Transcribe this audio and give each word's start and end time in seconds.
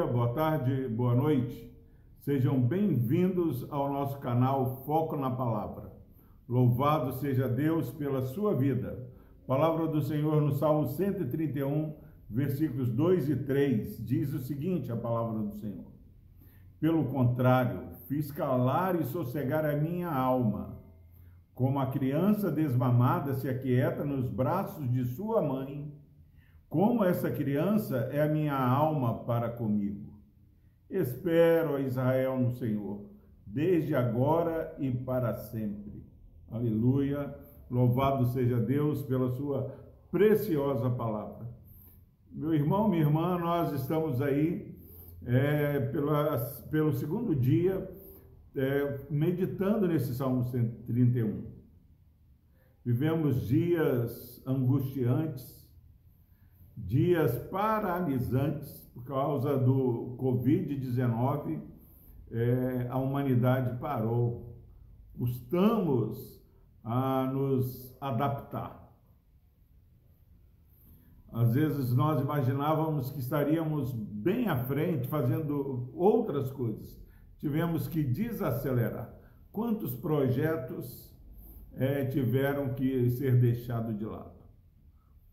dia, 0.00 0.06
boa 0.06 0.32
tarde, 0.32 0.88
boa 0.88 1.14
noite. 1.14 1.70
Sejam 2.20 2.58
bem-vindos 2.58 3.70
ao 3.70 3.92
nosso 3.92 4.18
canal 4.18 4.82
Foco 4.86 5.14
na 5.14 5.30
Palavra. 5.30 5.92
Louvado 6.48 7.12
seja 7.12 7.46
Deus 7.46 7.90
pela 7.90 8.22
sua 8.22 8.54
vida. 8.54 9.06
Palavra 9.46 9.86
do 9.88 10.00
Senhor 10.00 10.40
no 10.40 10.52
Salmo 10.52 10.86
131, 10.86 11.94
versículos 12.30 12.88
2 12.88 13.28
e 13.28 13.36
3, 13.36 14.06
diz 14.06 14.32
o 14.32 14.38
seguinte: 14.38 14.90
a 14.90 14.96
palavra 14.96 15.42
do 15.42 15.52
Senhor. 15.56 15.92
Pelo 16.80 17.04
contrário, 17.04 17.90
fiz 18.08 18.30
calar 18.30 18.98
e 18.98 19.04
sossegar 19.04 19.66
a 19.66 19.76
minha 19.76 20.10
alma, 20.10 20.78
como 21.54 21.78
a 21.78 21.86
criança 21.86 22.50
desmamada 22.50 23.34
se 23.34 23.48
aquieta 23.50 24.02
nos 24.02 24.26
braços 24.26 24.90
de 24.90 25.04
sua 25.04 25.42
mãe 25.42 25.92
como 26.70 27.04
essa 27.04 27.28
criança 27.28 28.08
é 28.12 28.22
a 28.22 28.28
minha 28.28 28.56
alma 28.56 29.24
para 29.24 29.50
comigo. 29.50 30.14
Espero 30.88 31.74
a 31.74 31.80
Israel 31.80 32.38
no 32.38 32.52
Senhor, 32.52 33.04
desde 33.44 33.94
agora 33.94 34.74
e 34.78 34.88
para 34.90 35.34
sempre. 35.34 36.04
Aleluia. 36.48 37.34
Louvado 37.68 38.26
seja 38.26 38.58
Deus 38.58 39.02
pela 39.02 39.30
sua 39.30 39.74
preciosa 40.12 40.88
palavra. 40.88 41.46
Meu 42.30 42.54
irmão, 42.54 42.88
minha 42.88 43.02
irmã, 43.02 43.36
nós 43.36 43.72
estamos 43.72 44.22
aí 44.22 44.72
é, 45.26 45.80
pela, 45.80 46.38
pelo 46.70 46.92
segundo 46.92 47.34
dia 47.34 47.90
é, 48.54 48.98
meditando 49.10 49.88
nesse 49.88 50.14
Salmo 50.14 50.44
131. 50.44 51.46
Vivemos 52.84 53.46
dias 53.46 54.42
angustiantes, 54.46 55.59
dias 56.76 57.36
paralisantes 57.50 58.80
por 58.94 59.04
causa 59.04 59.56
do 59.56 60.16
Covid-19, 60.18 61.60
é, 62.30 62.86
a 62.88 62.98
humanidade 62.98 63.78
parou. 63.78 64.56
Custamos 65.16 66.40
a 66.82 67.30
nos 67.32 67.96
adaptar. 68.00 68.80
Às 71.32 71.54
vezes 71.54 71.92
nós 71.92 72.20
imaginávamos 72.20 73.10
que 73.10 73.20
estaríamos 73.20 73.92
bem 73.92 74.48
à 74.48 74.56
frente 74.64 75.06
fazendo 75.08 75.90
outras 75.94 76.50
coisas. 76.50 76.98
Tivemos 77.38 77.86
que 77.86 78.02
desacelerar. 78.02 79.14
Quantos 79.52 79.94
projetos 79.94 81.14
é, 81.72 82.04
tiveram 82.06 82.74
que 82.74 83.10
ser 83.10 83.40
deixados 83.40 83.96
de 83.96 84.04
lado? 84.04 84.39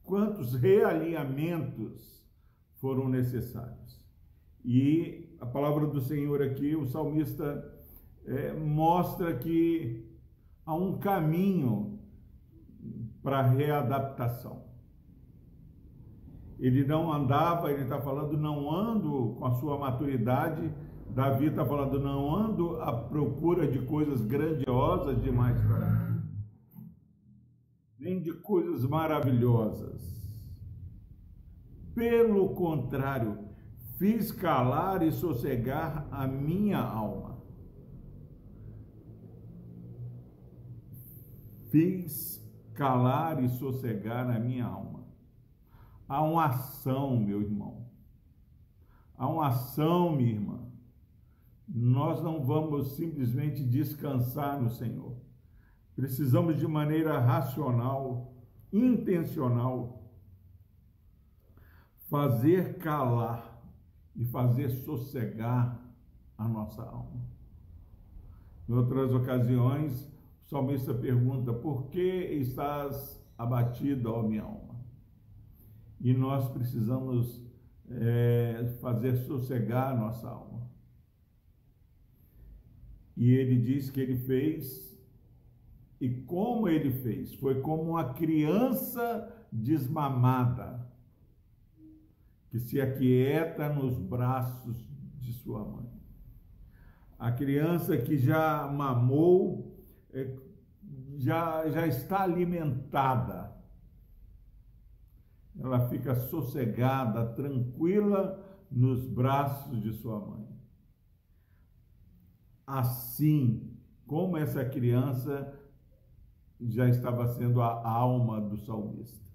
Quantos 0.07 0.55
realinhamentos 0.55 2.25
foram 2.79 3.09
necessários. 3.09 4.01
E 4.63 5.35
a 5.39 5.45
palavra 5.45 5.85
do 5.85 5.99
Senhor 5.99 6.41
aqui, 6.41 6.75
o 6.75 6.87
salmista 6.87 7.63
é, 8.25 8.53
mostra 8.53 9.35
que 9.35 10.09
há 10.65 10.73
um 10.73 10.97
caminho 10.97 11.99
para 13.21 13.41
readaptação. 13.41 14.65
Ele 16.57 16.85
não 16.85 17.11
andava, 17.11 17.71
ele 17.71 17.83
está 17.83 18.01
falando, 18.01 18.35
não 18.37 18.73
ando 18.73 19.35
com 19.37 19.45
a 19.45 19.51
sua 19.55 19.77
maturidade. 19.77 20.71
Davi 21.09 21.47
está 21.47 21.65
falando, 21.65 21.99
não 21.99 22.33
ando 22.33 22.81
à 22.81 22.91
procura 22.91 23.67
de 23.67 23.79
coisas 23.85 24.21
grandiosas 24.21 25.21
demais 25.21 25.59
para 25.61 25.89
mim 25.89 26.16
nem 28.07 28.21
de 28.21 28.31
coisas 28.31 28.85
maravilhosas. 28.85 30.01
Pelo 31.93 32.55
contrário, 32.55 33.49
fiz 33.97 34.31
calar 34.31 35.03
e 35.03 35.11
sossegar 35.11 36.07
a 36.09 36.25
minha 36.25 36.79
alma. 36.79 37.43
Fiz 41.69 42.41
calar 42.73 43.43
e 43.43 43.49
sossegar 43.49 44.29
a 44.29 44.39
minha 44.39 44.65
alma. 44.65 45.05
Há 46.07 46.21
uma 46.21 46.45
ação, 46.45 47.19
meu 47.19 47.41
irmão. 47.41 47.89
Há 49.15 49.27
uma 49.27 49.47
ação, 49.47 50.15
minha 50.15 50.31
irmã. 50.31 50.65
Nós 51.67 52.23
não 52.23 52.45
vamos 52.45 52.95
simplesmente 52.95 53.61
descansar 53.65 54.61
no 54.61 54.69
Senhor 54.69 55.26
Precisamos 55.97 56.59
de 56.59 56.67
maneira 56.67 57.17
racional, 57.17 58.31
intencional, 58.71 59.99
fazer 62.07 62.77
calar 62.77 63.59
e 64.15 64.23
fazer 64.23 64.69
sossegar 64.69 65.75
a 66.37 66.47
nossa 66.47 66.83
alma. 66.83 67.25
Em 68.69 68.73
outras 68.73 69.11
ocasiões, 69.11 70.07
o 70.45 70.49
salmista 70.49 70.93
pergunta: 70.93 71.51
Por 71.51 71.87
que 71.87 71.99
estás 71.99 73.19
abatido, 73.35 74.13
ó 74.13 74.21
minha 74.21 74.43
alma? 74.43 74.75
E 75.99 76.13
nós 76.13 76.47
precisamos 76.49 77.41
é, 77.89 78.77
fazer 78.81 79.15
sossegar 79.15 79.93
a 79.93 79.97
nossa 79.97 80.29
alma. 80.29 80.69
E 83.15 83.31
ele 83.31 83.59
diz 83.59 83.89
que 83.89 83.99
ele 83.99 84.15
fez 84.15 84.95
e 85.99 86.09
como 86.09 86.67
ele 86.67 86.91
fez? 86.91 87.33
Foi 87.35 87.61
como 87.61 87.83
uma 87.83 88.13
criança 88.13 89.33
desmamada, 89.51 90.87
que 92.49 92.59
se 92.59 92.79
aquieta 92.79 93.69
nos 93.69 93.97
braços 93.97 94.77
de 95.19 95.33
sua 95.33 95.65
mãe. 95.65 95.89
A 97.17 97.31
criança 97.31 97.97
que 97.97 98.17
já 98.17 98.67
mamou, 98.67 99.75
é, 100.13 100.37
já, 101.17 101.67
já 101.69 101.87
está 101.87 102.21
alimentada. 102.21 103.55
Ela 105.59 105.89
fica 105.89 106.13
sossegada, 106.13 107.33
tranquila 107.33 108.43
nos 108.69 109.07
braços 109.07 109.81
de 109.81 109.91
sua 109.93 110.19
mãe. 110.19 110.47
Assim 112.67 113.75
como 114.05 114.37
essa 114.37 114.63
criança 114.63 115.53
já 116.59 116.87
estava 116.89 117.27
sendo 117.27 117.61
a 117.61 117.87
alma 117.87 118.41
do 118.41 118.57
salmista. 118.57 119.25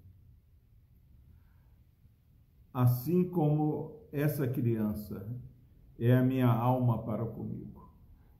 Assim 2.73 3.23
como 3.23 3.99
essa 4.11 4.47
criança 4.47 5.25
é 5.97 6.15
a 6.15 6.23
minha 6.23 6.47
alma 6.47 7.03
para 7.03 7.25
comigo. 7.25 7.91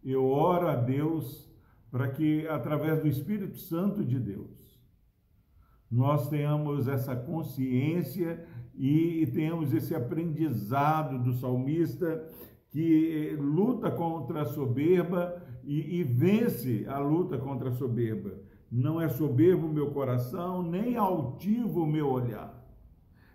Eu 0.03 0.25
oro 0.25 0.67
a 0.67 0.75
Deus 0.75 1.49
para 1.89 2.09
que, 2.09 2.47
através 2.47 2.99
do 2.99 3.07
Espírito 3.07 3.57
Santo 3.57 4.03
de 4.03 4.19
Deus, 4.19 4.81
nós 5.89 6.27
tenhamos 6.27 6.87
essa 6.87 7.15
consciência 7.15 8.45
e 8.75 9.27
tenhamos 9.27 9.71
esse 9.73 9.93
aprendizado 9.93 11.23
do 11.23 11.33
salmista 11.33 12.27
que 12.71 13.37
luta 13.39 13.91
contra 13.91 14.41
a 14.41 14.45
soberba 14.45 15.39
e, 15.63 15.99
e 15.99 16.03
vence 16.03 16.85
a 16.87 16.97
luta 16.97 17.37
contra 17.37 17.69
a 17.69 17.73
soberba 17.73 18.33
não 18.75 18.99
é 18.99 19.07
soberbo 19.07 19.67
o 19.67 19.71
meu 19.71 19.91
coração, 19.91 20.63
nem 20.63 20.97
altivo 20.97 21.83
o 21.83 21.87
meu 21.87 22.09
olhar. 22.09 22.59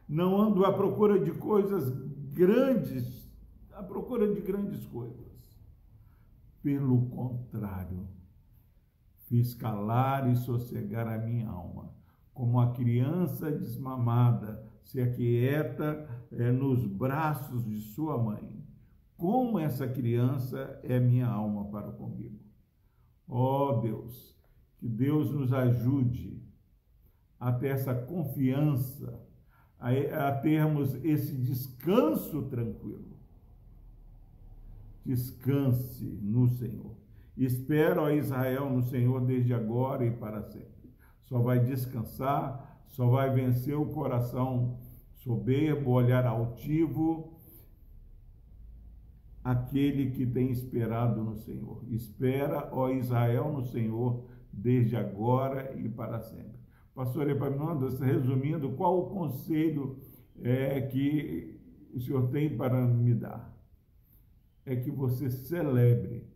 Não 0.08 0.36
ando 0.36 0.64
à 0.64 0.72
procura 0.72 1.16
de 1.16 1.30
coisas 1.30 1.92
grandes, 2.32 3.30
à 3.72 3.80
procura 3.80 4.34
de 4.34 4.40
grandes 4.40 4.84
coisas. 4.86 5.28
Pelo 6.60 7.06
contrário, 7.10 8.08
fiz 9.26 9.54
calar 9.54 10.28
e 10.28 10.34
sossegar 10.34 11.06
a 11.06 11.18
minha 11.18 11.48
alma, 11.48 11.94
como 12.34 12.58
a 12.58 12.72
criança 12.72 13.48
desmamada 13.48 14.66
se 14.82 15.00
aquieta 15.00 16.08
é, 16.32 16.50
nos 16.50 16.84
braços 16.84 17.64
de 17.64 17.78
sua 17.78 18.18
mãe. 18.18 18.60
Como 19.16 19.56
essa 19.56 19.86
criança 19.86 20.80
é 20.82 20.98
minha 20.98 21.28
alma 21.28 21.66
para 21.66 21.92
comigo. 21.92 22.40
Ó 23.28 23.68
oh, 23.68 23.80
Deus, 23.80 24.37
que 24.78 24.88
Deus 24.88 25.30
nos 25.30 25.52
ajude 25.52 26.40
a 27.38 27.52
ter 27.52 27.68
essa 27.68 27.94
confiança, 27.94 29.20
a, 29.78 29.90
a 30.28 30.32
termos 30.32 30.94
esse 31.04 31.34
descanso 31.36 32.42
tranquilo. 32.42 33.16
Descanse 35.04 36.04
no 36.22 36.48
Senhor. 36.48 36.96
Espero 37.36 38.04
a 38.04 38.12
Israel 38.12 38.68
no 38.68 38.82
Senhor 38.82 39.24
desde 39.24 39.54
agora 39.54 40.04
e 40.04 40.10
para 40.10 40.42
sempre. 40.42 40.90
Só 41.22 41.38
vai 41.40 41.60
descansar, 41.60 42.82
só 42.88 43.06
vai 43.08 43.32
vencer 43.32 43.78
o 43.78 43.86
coração 43.86 44.78
soberbo, 45.14 45.90
olhar 45.90 46.26
altivo, 46.26 47.38
aquele 49.42 50.10
que 50.10 50.26
tem 50.26 50.50
esperado 50.50 51.22
no 51.22 51.36
Senhor. 51.36 51.84
Espera, 51.88 52.68
ó 52.72 52.90
Israel, 52.90 53.52
no 53.52 53.64
Senhor 53.64 54.24
desde 54.58 54.96
agora 54.96 55.74
e 55.78 55.88
para 55.88 56.20
sempre. 56.20 56.58
Pastor 56.94 57.30
Epaminondas, 57.30 58.00
resumindo, 58.00 58.72
qual 58.72 58.98
o 58.98 59.10
conselho 59.10 59.98
é, 60.40 60.80
que 60.80 61.60
o 61.94 62.00
Senhor 62.00 62.28
tem 62.30 62.56
para 62.56 62.86
me 62.86 63.14
dar 63.14 63.56
é 64.64 64.76
que 64.76 64.90
você 64.90 65.30
celebre 65.30 66.26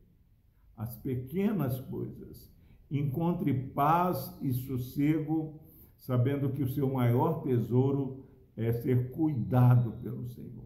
as 0.76 0.96
pequenas 0.96 1.78
coisas, 1.80 2.50
encontre 2.90 3.52
paz 3.52 4.38
e 4.40 4.52
sossego, 4.52 5.60
sabendo 5.98 6.50
que 6.50 6.62
o 6.62 6.68
seu 6.68 6.90
maior 6.90 7.42
tesouro 7.42 8.24
é 8.56 8.72
ser 8.72 9.10
cuidado 9.10 9.92
pelo 10.02 10.26
Senhor. 10.28 10.64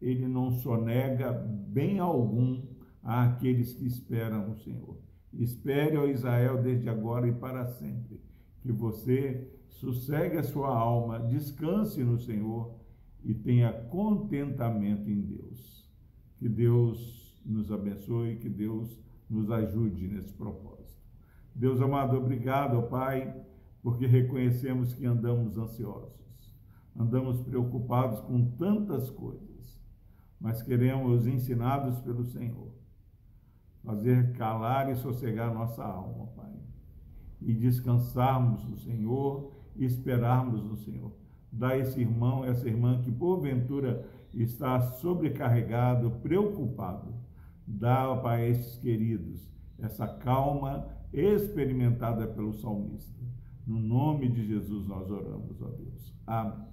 Ele 0.00 0.26
não 0.26 0.50
sonega 0.50 1.32
bem 1.32 1.98
algum 1.98 2.62
àqueles 3.02 3.74
que 3.74 3.86
esperam 3.86 4.50
o 4.50 4.56
Senhor. 4.56 5.05
Espere, 5.32 5.96
ó 5.96 6.06
Israel, 6.06 6.62
desde 6.62 6.88
agora 6.88 7.28
e 7.28 7.32
para 7.32 7.66
sempre, 7.66 8.20
que 8.60 8.72
você 8.72 9.50
sossegue 9.68 10.38
a 10.38 10.42
sua 10.42 10.68
alma, 10.68 11.18
descanse 11.18 12.02
no 12.02 12.18
Senhor 12.18 12.74
e 13.22 13.34
tenha 13.34 13.72
contentamento 13.72 15.10
em 15.10 15.20
Deus. 15.20 15.90
Que 16.38 16.48
Deus 16.48 17.42
nos 17.44 17.70
abençoe, 17.70 18.36
que 18.36 18.48
Deus 18.48 19.00
nos 19.28 19.50
ajude 19.50 20.08
nesse 20.08 20.32
propósito. 20.32 21.00
Deus 21.54 21.80
amado, 21.80 22.16
obrigado, 22.16 22.82
Pai, 22.88 23.34
porque 23.82 24.06
reconhecemos 24.06 24.92
que 24.92 25.06
andamos 25.06 25.56
ansiosos, 25.56 26.54
andamos 26.94 27.40
preocupados 27.40 28.20
com 28.20 28.50
tantas 28.52 29.10
coisas, 29.10 29.80
mas 30.38 30.62
queremos, 30.62 31.26
ensinados 31.26 31.98
pelo 32.00 32.24
Senhor, 32.24 32.72
fazer 33.86 34.32
calar 34.32 34.90
e 34.90 34.96
sossegar 34.96 35.54
nossa 35.54 35.82
alma, 35.82 36.26
Pai, 36.36 36.52
e 37.40 37.54
descansarmos 37.54 38.62
no 38.64 38.76
Senhor 38.76 39.52
e 39.74 39.86
esperarmos 39.86 40.62
no 40.62 40.76
Senhor. 40.76 41.12
Dá 41.50 41.78
esse 41.78 42.00
irmão, 42.00 42.44
essa 42.44 42.68
irmã 42.68 43.00
que 43.00 43.10
porventura 43.10 44.04
está 44.34 44.80
sobrecarregado, 44.80 46.10
preocupado. 46.22 47.14
Dá, 47.66 48.14
Pai, 48.16 48.44
a 48.44 48.48
esses 48.48 48.76
queridos 48.76 49.56
essa 49.78 50.06
calma 50.06 50.86
experimentada 51.12 52.26
pelo 52.26 52.52
salmista. 52.54 53.24
No 53.66 53.78
nome 53.78 54.28
de 54.28 54.46
Jesus 54.46 54.86
nós 54.86 55.10
oramos, 55.10 55.60
ó 55.60 55.68
Deus. 55.68 56.14
Amém. 56.26 56.66